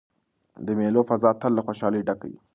د 0.65 0.67
مېلو 0.79 1.01
فضا 1.09 1.31
تل 1.41 1.51
له 1.57 1.61
خوشحالۍ 1.65 2.01
ډکه 2.07 2.27
يي. 2.31 2.37